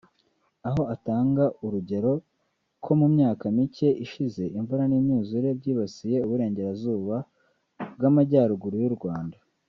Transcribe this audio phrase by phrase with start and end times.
[0.67, 2.11] aho atanga urugero
[2.83, 7.15] ko mu myaka mike ishize imvura n’imyuzure byibasiye Uburengerazuba
[7.95, 9.37] bw’Amajyaruguru y’u Rwanda